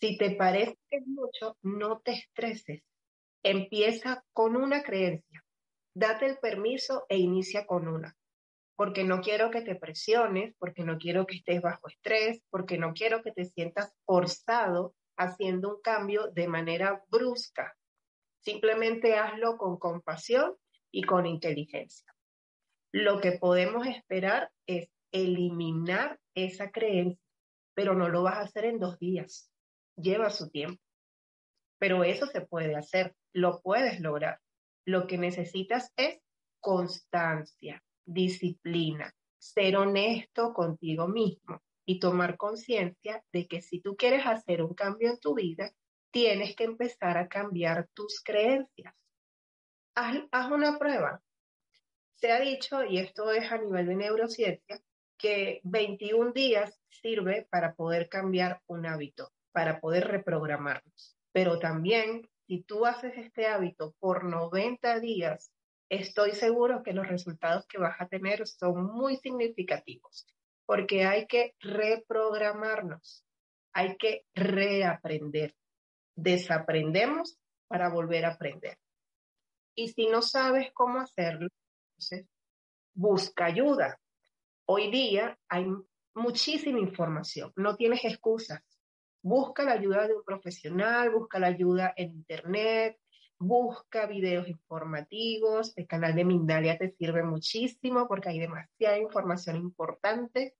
[0.00, 2.82] Si te parece que es mucho, no te estreses.
[3.42, 5.44] Empieza con una creencia.
[5.94, 8.16] Date el permiso e inicia con una
[8.76, 12.92] porque no quiero que te presiones, porque no quiero que estés bajo estrés, porque no
[12.92, 17.76] quiero que te sientas forzado haciendo un cambio de manera brusca.
[18.40, 20.56] Simplemente hazlo con compasión
[20.90, 22.12] y con inteligencia.
[22.92, 27.22] Lo que podemos esperar es eliminar esa creencia,
[27.74, 29.50] pero no lo vas a hacer en dos días.
[29.96, 30.82] Lleva su tiempo.
[31.78, 34.40] Pero eso se puede hacer, lo puedes lograr.
[34.84, 36.20] Lo que necesitas es
[36.60, 44.62] constancia, disciplina, ser honesto contigo mismo y tomar conciencia de que si tú quieres hacer
[44.62, 45.70] un cambio en tu vida,
[46.10, 48.94] tienes que empezar a cambiar tus creencias.
[49.94, 51.22] Haz, una prueba.
[52.14, 54.80] Se ha dicho, y esto es a nivel de neurociencia,
[55.18, 61.16] que 21 días sirve para poder cambiar un hábito, para poder reprogramarnos.
[61.32, 65.54] Pero también, si tú haces este hábito por 90 días
[65.88, 70.26] estoy seguro que los resultados que vas a tener son muy significativos,
[70.66, 73.24] porque hay que reprogramarnos,
[73.72, 75.54] hay que reaprender.
[76.16, 77.38] Desaprendemos
[77.68, 78.78] para volver a aprender.
[79.74, 81.48] Y si no sabes cómo hacerlo,
[82.94, 83.98] busca ayuda.
[84.66, 85.66] Hoy día hay
[86.14, 88.62] muchísima información, no tienes excusas.
[89.24, 92.98] Busca la ayuda de un profesional, busca la ayuda en internet,
[93.38, 100.56] busca videos informativos, el canal de Mindalia te sirve muchísimo porque hay demasiada información importante.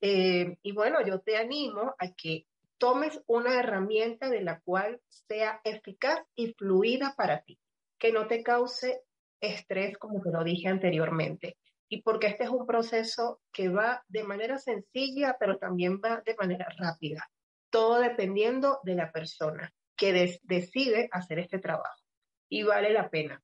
[0.00, 2.46] Eh, y bueno, yo te animo a que
[2.78, 7.58] tomes una herramienta de la cual sea eficaz y fluida para ti,
[7.98, 9.02] que no te cause
[9.42, 11.58] estrés como te lo dije anteriormente.
[11.86, 16.34] Y porque este es un proceso que va de manera sencilla, pero también va de
[16.34, 17.28] manera rápida,
[17.76, 22.02] todo dependiendo de la persona que decide hacer este trabajo.
[22.48, 23.42] Y vale la pena.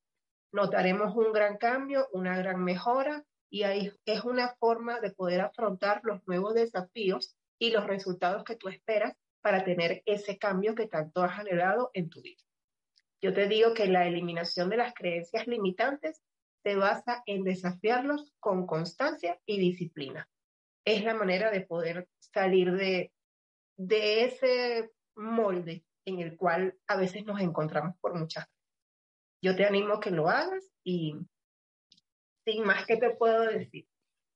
[0.53, 6.01] Notaremos un gran cambio, una gran mejora, y ahí es una forma de poder afrontar
[6.05, 11.23] los nuevos desafíos y los resultados que tú esperas para tener ese cambio que tanto
[11.23, 12.41] has anhelado en tu vida.
[13.21, 16.23] Yo te digo que la eliminación de las creencias limitantes
[16.63, 20.27] se basa en desafiarlos con constancia y disciplina.
[20.87, 23.13] Es la manera de poder salir de,
[23.77, 28.47] de ese molde en el cual a veces nos encontramos por muchas.
[29.43, 31.17] Yo te animo a que lo hagas y
[32.45, 33.87] sin más que te puedo decir,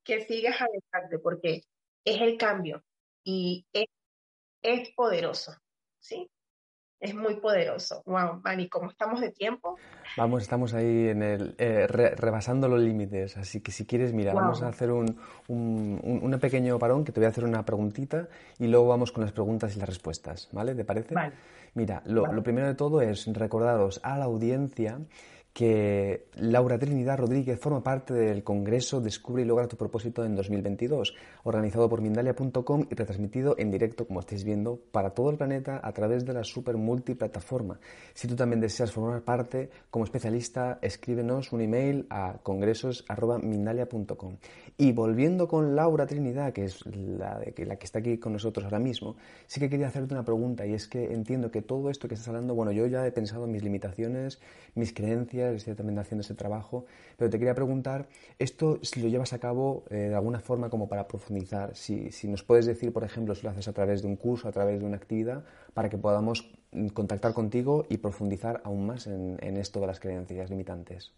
[0.04, 1.62] que sigas adelante porque
[2.04, 2.84] es el cambio
[3.24, 3.86] y es
[4.66, 5.52] es poderoso,
[6.00, 6.28] ¿sí?
[6.98, 8.02] Es muy poderoso.
[8.06, 9.76] Wow, Manny, ¿cómo estamos de tiempo?
[10.16, 14.62] Vamos, estamos ahí en el, eh, rebasando los límites, así que si quieres, mira, vamos
[14.62, 18.28] a hacer un, un, pequeño parón, que te voy a hacer una preguntita
[18.58, 20.74] y luego vamos con las preguntas y las respuestas, ¿vale?
[20.74, 21.14] ¿Te parece?
[21.14, 21.34] Vale.
[21.74, 24.98] Mira, lo, lo primero de todo es recordaros a la audiencia
[25.56, 31.14] que Laura Trinidad Rodríguez forma parte del Congreso Descubre y Logra tu propósito en 2022,
[31.44, 35.92] organizado por Mindalia.com y retransmitido en directo, como estáis viendo, para todo el planeta a
[35.92, 37.80] través de la super multiplataforma.
[38.12, 44.36] Si tú también deseas formar parte como especialista, escríbenos un email a congresos.mindalia.com.
[44.76, 48.66] Y volviendo con Laura Trinidad, que es la, de, la que está aquí con nosotros
[48.66, 49.16] ahora mismo,
[49.46, 52.28] sí que quería hacerte una pregunta y es que entiendo que todo esto que estás
[52.28, 54.38] hablando, bueno, yo ya he pensado en mis limitaciones,
[54.74, 59.32] mis creencias, estoy también haciendo ese trabajo, pero te quería preguntar, esto si lo llevas
[59.32, 63.04] a cabo eh, de alguna forma como para profundizar, si, si, nos puedes decir, por
[63.04, 65.88] ejemplo, si lo haces a través de un curso, a través de una actividad, para
[65.88, 71.12] que podamos mm, contactar contigo y profundizar aún más en, esto de las creencias limitantes.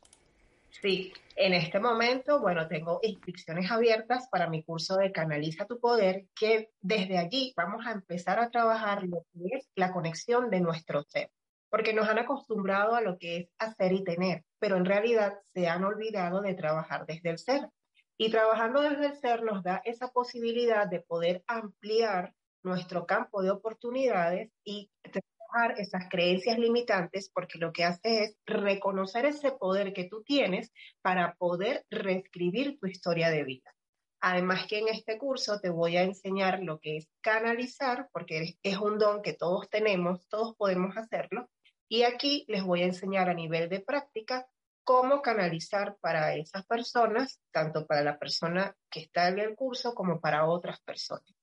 [0.70, 6.26] Sí, en este momento, bueno, tengo inscripciones abiertas para mi curso de Canaliza tu Poder,
[6.38, 11.02] que desde allí vamos a empezar a trabajar lo que es la conexión de nuestro
[11.04, 11.30] ser
[11.70, 15.68] porque nos han acostumbrado a lo que es hacer y tener, pero en realidad se
[15.68, 17.68] han olvidado de trabajar desde el ser.
[18.16, 23.50] Y trabajando desde el ser nos da esa posibilidad de poder ampliar nuestro campo de
[23.50, 30.04] oportunidades y trabajar esas creencias limitantes, porque lo que hace es reconocer ese poder que
[30.04, 33.74] tú tienes para poder reescribir tu historia de vida.
[34.20, 38.78] Además que en este curso te voy a enseñar lo que es canalizar, porque es
[38.78, 41.48] un don que todos tenemos, todos podemos hacerlo,
[41.88, 44.46] y aquí les voy a enseñar a nivel de práctica
[44.84, 50.20] cómo canalizar para esas personas, tanto para la persona que está en el curso como
[50.20, 51.34] para otras personas.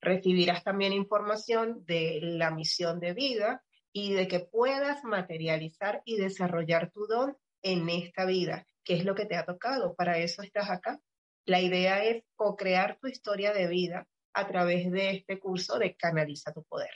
[0.00, 6.90] Recibirás también información de la misión de vida y de que puedas materializar y desarrollar
[6.90, 9.94] tu don en esta vida, que es lo que te ha tocado.
[9.94, 11.00] Para eso estás acá.
[11.44, 16.52] La idea es co-crear tu historia de vida a través de este curso de Canaliza
[16.52, 16.90] tu Poder.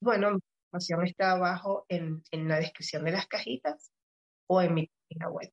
[0.00, 0.38] Bueno,
[0.72, 3.92] información está abajo en, en la descripción de las cajitas
[4.46, 5.50] o en mi página web.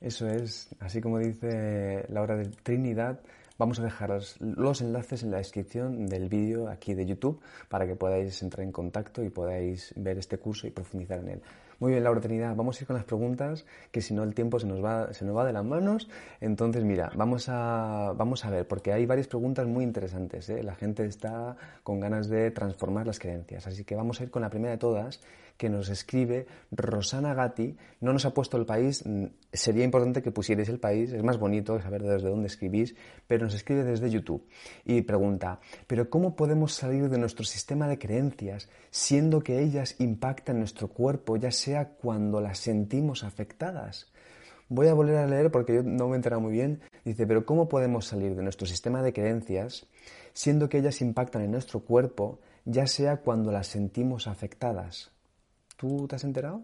[0.00, 3.20] Eso es, así como dice Laura de Trinidad,
[3.56, 7.94] vamos a dejar los enlaces en la descripción del vídeo aquí de YouTube para que
[7.94, 11.42] podáis entrar en contacto y podáis ver este curso y profundizar en él.
[11.82, 14.60] Muy bien, Laura Trinidad, vamos a ir con las preguntas, que si no el tiempo
[14.60, 16.08] se nos va, se nos va de las manos.
[16.40, 20.48] Entonces, mira, vamos a, vamos a ver, porque hay varias preguntas muy interesantes.
[20.48, 20.62] ¿eh?
[20.62, 23.66] La gente está con ganas de transformar las creencias.
[23.66, 25.22] Así que vamos a ir con la primera de todas,
[25.62, 27.76] que nos escribe Rosana Gatti.
[28.00, 31.38] No nos ha puesto el país, mm, sería importante que pusierais el país, es más
[31.38, 32.96] bonito saber desde dónde escribís,
[33.28, 34.44] pero nos escribe desde YouTube
[34.84, 40.58] y pregunta, ¿pero cómo podemos salir de nuestro sistema de creencias siendo que ellas impactan
[40.58, 44.10] nuestro cuerpo, ya sea cuando las sentimos afectadas?
[44.68, 46.80] Voy a volver a leer porque yo no me he enterado muy bien.
[47.04, 49.86] Dice, pero ¿cómo podemos salir de nuestro sistema de creencias
[50.32, 55.11] siendo que ellas impactan en nuestro cuerpo, ya sea cuando las sentimos afectadas?
[55.82, 56.62] ¿Tú te has enterado?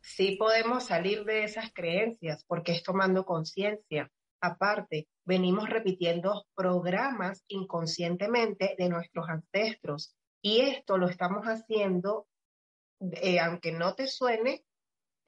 [0.00, 4.10] Sí podemos salir de esas creencias porque es tomando conciencia.
[4.40, 12.26] Aparte, venimos repitiendo programas inconscientemente de nuestros ancestros y esto lo estamos haciendo,
[13.00, 14.64] eh, aunque no te suene,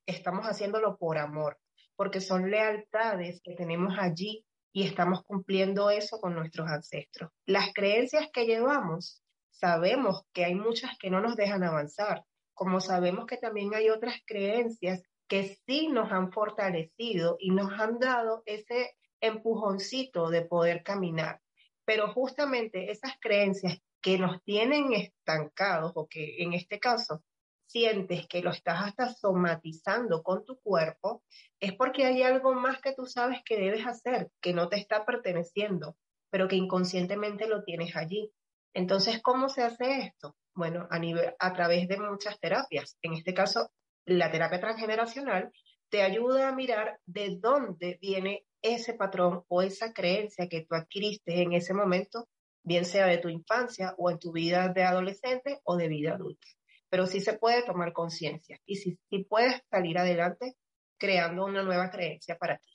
[0.05, 1.57] estamos haciéndolo por amor,
[1.94, 7.30] porque son lealtades que tenemos allí y estamos cumpliendo eso con nuestros ancestros.
[7.46, 12.24] Las creencias que llevamos, sabemos que hay muchas que no nos dejan avanzar,
[12.59, 18.00] como sabemos que también hay otras creencias que sí nos han fortalecido y nos han
[18.00, 21.40] dado ese empujoncito de poder caminar.
[21.84, 27.22] Pero justamente esas creencias que nos tienen estancados o que en este caso
[27.68, 31.22] sientes que lo estás hasta somatizando con tu cuerpo,
[31.61, 35.04] es porque hay algo más que tú sabes que debes hacer, que no te está
[35.04, 35.96] perteneciendo,
[36.28, 38.32] pero que inconscientemente lo tienes allí.
[38.74, 40.36] Entonces, ¿cómo se hace esto?
[40.59, 42.98] Bueno, a, nivel, a través de muchas terapias.
[43.00, 43.70] En este caso,
[44.04, 45.52] la terapia transgeneracional
[45.88, 51.42] te ayuda a mirar de dónde viene ese patrón o esa creencia que tú adquiriste
[51.42, 52.28] en ese momento,
[52.64, 56.48] bien sea de tu infancia o en tu vida de adolescente o de vida adulta.
[56.90, 58.98] Pero sí se puede tomar conciencia y sí,
[59.28, 60.56] puedes salir adelante
[60.98, 62.68] creando una nueva creencia para ti.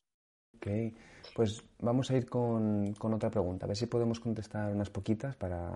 [1.33, 5.71] Pues vamos a ir con, otra pregunta, a ver si podemos contestar unas poquitas para,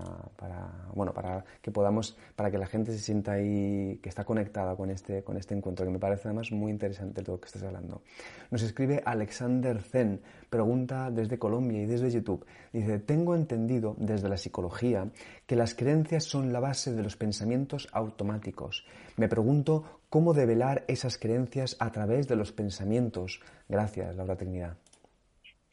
[0.93, 4.91] bueno, para que podamos, para que la gente se sienta ahí, que está conectada con
[4.91, 8.03] este, con este encuentro, que me parece además muy interesante todo lo que estás hablando.
[8.51, 12.45] Nos escribe Alexander Zen, pregunta desde Colombia y desde YouTube.
[12.71, 15.09] Dice, tengo entendido desde la psicología
[15.47, 18.85] que las creencias son la base de los pensamientos automáticos.
[19.15, 23.41] Me pregunto cómo develar esas creencias a través de los pensamientos.
[23.67, 24.77] Gracias, Laura Trinidad.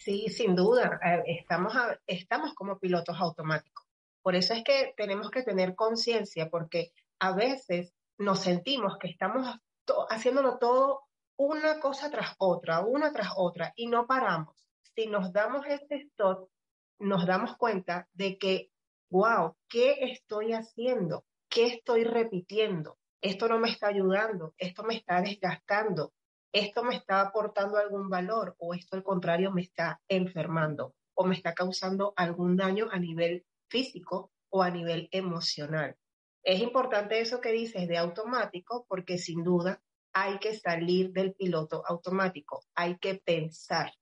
[0.04, 1.72] Sí, sin duda, eh, estamos,
[2.06, 3.86] estamos como pilotos automáticos.
[4.20, 9.48] Por eso es que tenemos que tener conciencia, porque a veces nos sentimos que estamos
[10.10, 11.04] haciéndolo todo
[11.38, 14.68] una cosa tras otra, una tras otra, y no paramos.
[14.94, 16.50] Si nos damos este stop,
[16.98, 18.70] nos damos cuenta de que,
[19.08, 21.24] wow, ¿qué estoy haciendo?
[21.48, 22.98] ¿Qué estoy repitiendo?
[23.22, 26.12] Esto no me está ayudando, esto me está desgastando,
[26.54, 31.34] esto me está aportando algún valor o esto al contrario me está enfermando o me
[31.34, 35.96] está causando algún daño a nivel físico o a nivel emocional.
[36.44, 39.82] Es importante eso que dices de automático porque sin duda
[40.12, 43.92] hay que salir del piloto automático, hay que pensar.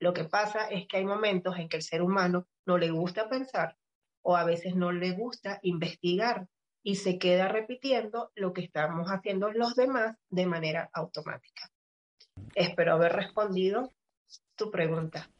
[0.00, 3.28] Lo que pasa es que hay momentos en que el ser humano no le gusta
[3.28, 3.76] pensar
[4.22, 6.48] o a veces no le gusta investigar
[6.82, 11.70] y se queda repitiendo lo que estamos haciendo los demás de manera automática.
[12.54, 13.92] Espero haber respondido
[14.56, 15.30] tu pregunta.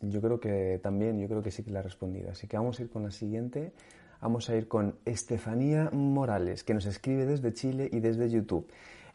[0.00, 2.30] Yo creo que también, yo creo que sí que la he respondido.
[2.30, 3.72] Así que vamos a ir con la siguiente.
[4.20, 8.66] Vamos a ir con Estefanía Morales, que nos escribe desde Chile y desde YouTube.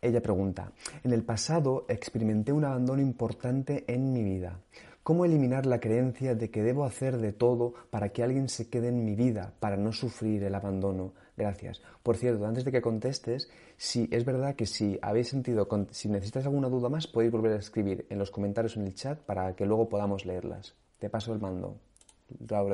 [0.01, 0.71] Ella pregunta,
[1.03, 4.59] en el pasado experimenté un abandono importante en mi vida.
[5.03, 8.89] ¿Cómo eliminar la creencia de que debo hacer de todo para que alguien se quede
[8.89, 11.13] en mi vida, para no sufrir el abandono?
[11.41, 11.81] Gracias.
[12.03, 16.45] Por cierto, antes de que contestes, si es verdad que si habéis sentido, si necesitas
[16.45, 19.65] alguna duda más, podéis volver a escribir en los comentarios en el chat para que
[19.65, 20.75] luego podamos leerlas.
[20.99, 21.79] Te paso el mando.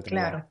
[0.04, 0.46] claro.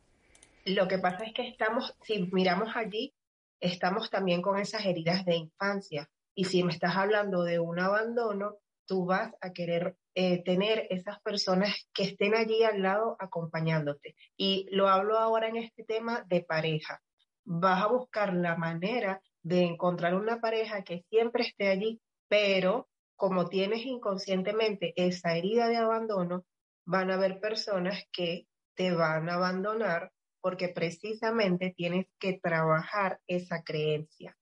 [0.64, 3.14] Lo que pasa es que estamos, si miramos allí,
[3.60, 6.08] estamos también con esas heridas de infancia.
[6.34, 8.56] Y si me estás hablando de un abandono,
[8.86, 14.16] tú vas a querer eh, tener esas personas que estén allí al lado acompañándote.
[14.38, 17.02] Y lo hablo ahora en este tema de pareja.
[17.48, 23.48] Vas a buscar la manera de encontrar una pareja que siempre esté allí, pero como
[23.48, 26.44] tienes inconscientemente esa herida de abandono,
[26.84, 33.62] van a haber personas que te van a abandonar porque precisamente tienes que trabajar esa
[33.62, 34.36] creencia.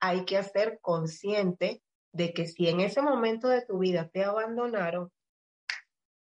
[0.00, 1.82] Hay que hacer consciente
[2.12, 5.10] de que si en ese momento de tu vida te abandonaron,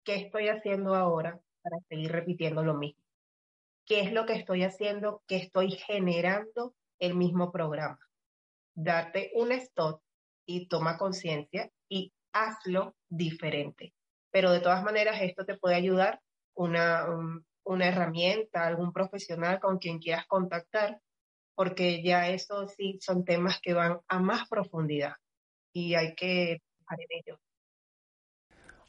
[0.03, 3.05] ¿qué estoy haciendo ahora para seguir repitiendo lo mismo?
[3.86, 5.21] ¿Qué es lo que estoy haciendo?
[5.27, 7.99] ¿Qué estoy generando el mismo programa?
[8.73, 10.01] Date un stop
[10.45, 13.93] y toma conciencia y hazlo diferente.
[14.31, 16.19] Pero de todas maneras, esto te puede ayudar
[16.55, 17.05] una,
[17.63, 20.99] una herramienta, algún profesional con quien quieras contactar,
[21.53, 25.13] porque ya eso sí son temas que van a más profundidad
[25.73, 27.39] y hay que trabajar en ello.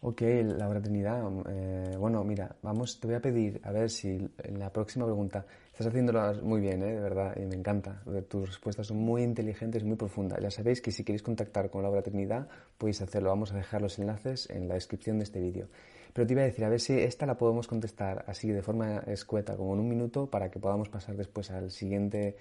[0.01, 4.59] Ok, Laura Trinidad, eh, bueno, mira, vamos, te voy a pedir, a ver si en
[4.59, 6.95] la próxima pregunta, estás haciéndolo muy bien, ¿eh?
[6.95, 10.39] de verdad, y me encanta, tus respuestas son muy inteligentes, muy profundas.
[10.41, 13.99] Ya sabéis que si queréis contactar con Laura Trinidad, podéis hacerlo, vamos a dejar los
[13.99, 15.67] enlaces en la descripción de este vídeo.
[16.13, 18.99] Pero te iba a decir, a ver si esta la podemos contestar así de forma
[19.07, 22.37] escueta, como en un minuto, para que podamos pasar después al siguiente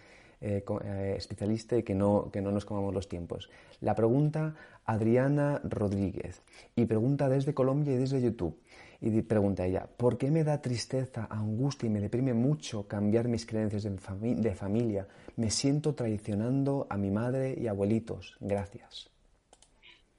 [0.47, 3.49] eh, eh, especialista y que no, que no nos comamos los tiempos.
[3.81, 4.53] La pregunta
[4.85, 6.43] Adriana Rodríguez
[6.75, 8.55] y pregunta desde Colombia y desde YouTube.
[9.01, 13.47] Y pregunta ella, ¿por qué me da tristeza, angustia y me deprime mucho cambiar mis
[13.47, 15.07] creencias de, de familia?
[15.35, 18.37] Me siento traicionando a mi madre y abuelitos.
[18.39, 19.09] Gracias.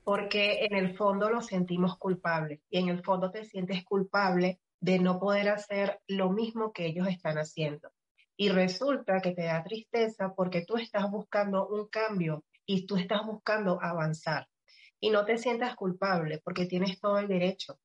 [0.02, 4.98] Porque en el fondo nos sentimos culpables y en el fondo te sientes culpable de
[4.98, 7.92] no poder hacer lo mismo que ellos están haciendo
[8.36, 13.24] y resulta que te da tristeza porque tú estás buscando un cambio y tú estás
[13.24, 14.48] buscando avanzar.
[15.00, 17.78] Y no te sientas culpable porque tienes todo el derecho.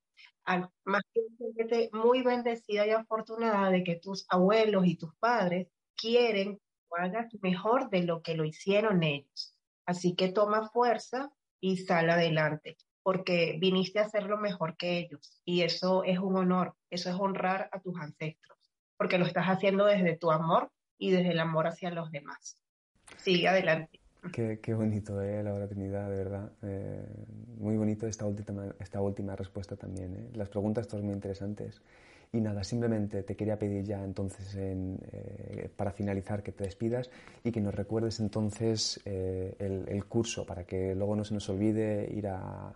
[0.83, 7.01] más que muy bendecida y afortunada de que tus abuelos y tus padres quieren que
[7.01, 9.55] hagas mejor de lo que lo hicieron ellos.
[9.85, 15.41] Así que toma fuerza y sal adelante, porque viniste a hacerlo mejor que ellos.
[15.45, 18.57] Y eso es un honor, eso es honrar a tus ancestros,
[19.01, 22.59] porque lo estás haciendo desde tu amor y desde el amor hacia los demás.
[23.17, 23.99] Sigue adelante.
[24.31, 26.51] Qué, qué bonito, eh, Laura Trinidad, de verdad.
[26.61, 27.03] Eh,
[27.57, 30.13] muy bonito esta última, esta última respuesta también.
[30.13, 30.29] Eh.
[30.35, 31.81] Las preguntas todas muy interesantes.
[32.33, 37.09] Y nada, simplemente te quería pedir ya entonces eh, para finalizar que te despidas
[37.43, 42.09] y que nos recuerdes entonces eh, el, curso para que luego no se nos olvide
[42.09, 42.73] ir a,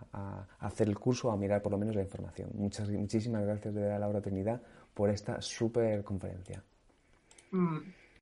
[0.59, 2.49] hacer el curso o a mirar por lo menos la información.
[2.53, 4.61] Muchas, muchísimas gracias de verdad Laura Trinidad
[4.95, 6.63] por esta súper conferencia.
[7.51, 7.79] Mm,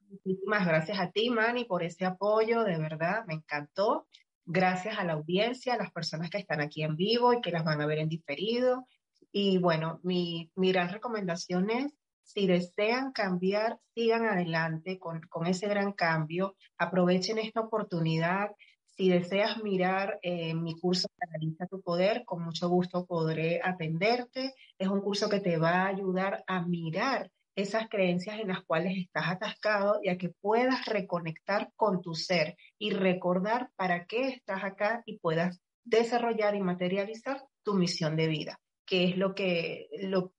[0.10, 4.08] muchísimas gracias a ti, Manny, por ese apoyo, de verdad, me encantó.
[4.46, 7.64] Gracias a la audiencia, a las personas que están aquí en vivo y que las
[7.64, 8.86] van a ver en diferido.
[9.32, 11.94] Y bueno, mi, gran recomendación es,
[12.24, 18.52] si desean cambiar, sigan adelante con, ese gran cambio, aprovechen esta oportunidad.
[18.96, 24.54] Si deseas mirar eh, mi curso Analiza tu Poder, con mucho gusto podré atenderte.
[24.78, 28.98] Es un curso que te va a ayudar a mirar esas creencias en las cuales
[28.98, 34.64] estás atascado y a que puedas reconectar con tu ser y recordar para qué estás
[34.64, 40.34] acá y puedas desarrollar y materializar tu misión de vida que es lo que, lo,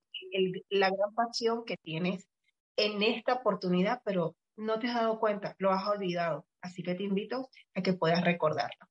[0.71, 2.29] la gran pasión que tienes
[2.77, 6.47] en esta oportunidad, pero no te has dado cuenta, lo has olvidado.
[6.61, 8.87] Así que te invito a que puedas recordarlo.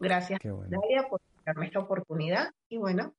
[0.00, 3.14] Gracias, Nadia, por darme esta oportunidad y bueno,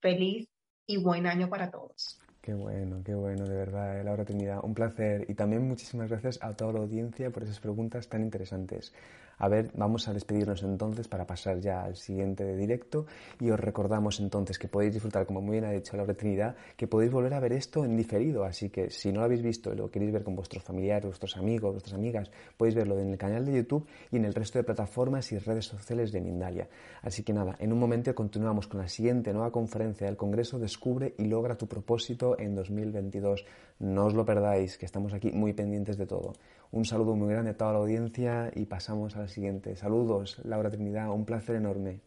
[0.00, 0.48] feliz
[0.86, 2.20] y buen año para todos.
[2.44, 4.62] Qué bueno, qué bueno, de verdad, eh, Laura Trinidad.
[4.62, 5.24] Un placer.
[5.30, 8.92] Y también muchísimas gracias a toda la audiencia por esas preguntas tan interesantes.
[9.38, 13.06] A ver, vamos a despedirnos entonces para pasar ya al siguiente directo
[13.40, 16.86] y os recordamos entonces que podéis disfrutar, como muy bien ha dicho Laura Trinidad, que
[16.86, 19.76] podéis volver a ver esto en diferido, así que si no lo habéis visto y
[19.76, 23.44] lo queréis ver con vuestros familiares, vuestros amigos, vuestras amigas, podéis verlo en el canal
[23.44, 26.68] de YouTube y en el resto de plataformas y redes sociales de Mindalia.
[27.02, 31.14] Así que nada, en un momento continuamos con la siguiente nueva conferencia del Congreso Descubre
[31.18, 33.44] y logra tu propósito en 2022.
[33.80, 36.34] No os lo perdáis, que estamos aquí muy pendientes de todo.
[36.74, 39.76] Un saludo muy grande a toda la audiencia y pasamos al siguiente.
[39.76, 42.00] Saludos, Laura Trinidad, un placer enorme.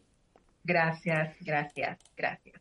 [0.62, 2.60] Gracias, gracias, gracias.